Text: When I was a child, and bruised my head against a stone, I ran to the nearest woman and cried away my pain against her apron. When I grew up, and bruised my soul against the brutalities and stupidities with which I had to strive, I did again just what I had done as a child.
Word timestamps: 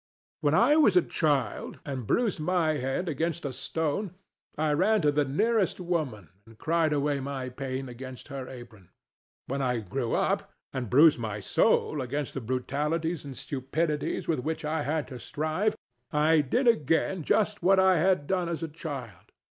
When 0.39 0.55
I 0.55 0.77
was 0.77 0.97
a 0.97 1.03
child, 1.03 1.77
and 1.85 2.07
bruised 2.07 2.39
my 2.39 2.73
head 2.77 3.07
against 3.07 3.45
a 3.45 3.53
stone, 3.53 4.15
I 4.57 4.71
ran 4.73 5.03
to 5.03 5.11
the 5.11 5.25
nearest 5.25 5.79
woman 5.79 6.29
and 6.47 6.57
cried 6.57 6.91
away 6.91 7.19
my 7.19 7.49
pain 7.49 7.87
against 7.87 8.29
her 8.29 8.47
apron. 8.49 8.89
When 9.45 9.61
I 9.61 9.81
grew 9.81 10.15
up, 10.15 10.51
and 10.73 10.89
bruised 10.89 11.19
my 11.19 11.39
soul 11.39 12.01
against 12.01 12.33
the 12.33 12.41
brutalities 12.41 13.23
and 13.25 13.37
stupidities 13.37 14.27
with 14.27 14.39
which 14.39 14.65
I 14.65 14.81
had 14.81 15.07
to 15.09 15.19
strive, 15.19 15.75
I 16.11 16.41
did 16.41 16.67
again 16.67 17.23
just 17.23 17.61
what 17.61 17.77
I 17.79 17.99
had 17.99 18.25
done 18.25 18.49
as 18.49 18.63
a 18.63 18.67
child. 18.69 19.31